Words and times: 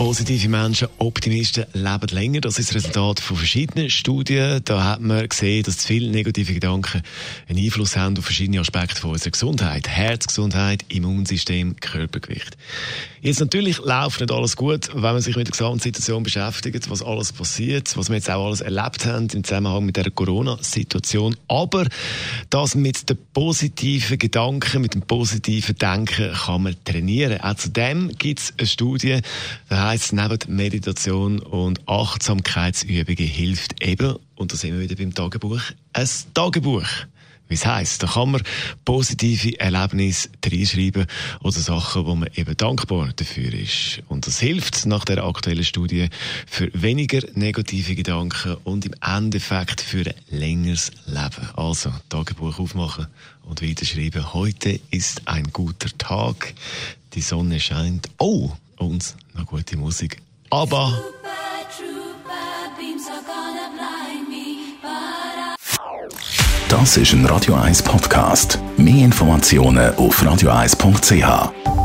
Positive 0.00 0.48
Menschen, 0.48 0.88
Optimisten 0.96 1.66
leben 1.74 2.08
länger. 2.10 2.40
Das 2.40 2.58
ist 2.58 2.70
das 2.70 2.76
Resultat 2.76 3.20
von 3.20 3.36
verschiedenen 3.36 3.90
Studien. 3.90 4.62
Da 4.64 4.82
hat 4.82 5.02
man 5.02 5.28
gesehen, 5.28 5.62
dass 5.62 5.84
viele 5.84 6.10
negative 6.10 6.54
Gedanken 6.54 7.02
einen 7.46 7.58
Einfluss 7.58 7.98
haben 7.98 8.16
auf 8.16 8.24
verschiedene 8.24 8.60
Aspekte 8.60 8.98
von 8.98 9.10
unserer 9.10 9.32
Gesundheit. 9.32 9.88
Herzgesundheit, 9.88 10.86
Immunsystem, 10.88 11.76
Körpergewicht. 11.80 12.56
Jetzt 13.20 13.40
natürlich 13.40 13.76
läuft 13.80 14.20
nicht 14.20 14.32
alles 14.32 14.56
gut, 14.56 14.88
wenn 14.94 15.02
man 15.02 15.20
sich 15.20 15.36
mit 15.36 15.48
der 15.48 15.52
Gesamtsituation 15.52 16.22
beschäftigt, 16.22 16.88
was 16.88 17.02
alles 17.02 17.34
passiert, 17.34 17.94
was 17.94 18.08
wir 18.08 18.16
jetzt 18.16 18.30
auch 18.30 18.46
alles 18.46 18.62
erlebt 18.62 19.04
haben 19.04 19.28
im 19.28 19.44
Zusammenhang 19.44 19.84
mit 19.84 19.98
der 19.98 20.10
Corona-Situation. 20.10 21.36
Aber 21.46 21.86
das 22.48 22.74
mit 22.74 23.10
den 23.10 23.18
positiven 23.34 24.18
Gedanken, 24.18 24.80
mit 24.80 24.94
dem 24.94 25.02
positiven 25.02 25.76
Denken 25.76 26.32
kann 26.32 26.62
man 26.62 26.76
trainieren. 26.86 27.38
Auch 27.42 27.56
zu 27.56 27.68
dem 27.68 28.10
gibt 28.16 28.40
es 28.40 28.54
eine 28.56 28.66
Studie, 28.66 29.20
da 29.68 29.89
heisst 29.90 30.12
neben 30.12 30.38
Meditation 30.46 31.40
und 31.40 31.88
Achtsamkeitsübungen 31.88 33.26
hilft 33.26 33.82
eben, 33.82 34.16
und 34.36 34.52
da 34.52 34.56
sind 34.56 34.74
wir 34.74 34.80
wieder 34.80 34.94
beim 34.94 35.12
Tagebuch, 35.12 35.60
ein 35.92 36.08
Tagebuch 36.32 36.86
wie 37.48 37.54
es 37.54 37.66
heisst. 37.66 38.04
Da 38.04 38.06
kann 38.06 38.30
man 38.30 38.42
positive 38.84 39.58
Erlebnisse 39.58 40.28
reinschreiben 40.46 41.06
oder 41.42 41.58
Sachen, 41.58 42.06
wo 42.06 42.14
man 42.14 42.30
eben 42.36 42.56
dankbar 42.56 43.12
dafür 43.16 43.52
ist. 43.52 44.02
Und 44.06 44.28
das 44.28 44.38
hilft 44.38 44.86
nach 44.86 45.04
der 45.04 45.24
aktuellen 45.24 45.64
Studie 45.64 46.08
für 46.46 46.70
weniger 46.72 47.22
negative 47.34 47.96
Gedanken 47.96 48.58
und 48.62 48.86
im 48.86 48.94
Endeffekt 49.04 49.80
für 49.80 50.06
ein 50.06 50.14
längeres 50.28 50.92
Leben. 51.06 51.50
Also, 51.56 51.92
Tagebuch 52.08 52.60
aufmachen 52.60 53.08
und 53.42 53.60
weiterschreiben. 53.60 54.32
Heute 54.32 54.78
ist 54.92 55.22
ein 55.26 55.48
guter 55.52 55.88
Tag. 55.98 56.54
Die 57.14 57.22
Sonne 57.22 57.58
scheint. 57.58 58.08
Oh, 58.18 58.52
und 59.00 59.14
noch 59.34 59.46
gute 59.46 59.76
Musik. 59.76 60.20
Aber 60.50 60.92
Das 66.68 66.96
ist 66.96 67.12
ein 67.12 67.26
Radio 67.26 67.54
1 67.54 67.82
Podcast. 67.82 68.58
Mehr 68.76 69.04
Informationen 69.04 69.94
auf 69.96 70.22
radio1.ch. 70.22 71.79